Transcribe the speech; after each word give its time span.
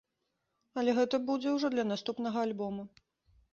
Але 0.81 0.95
гэта 1.01 1.19
будзе 1.27 1.53
ўжо 1.57 1.71
для 1.75 1.87
наступнага 1.93 2.37
альбома. 2.51 2.83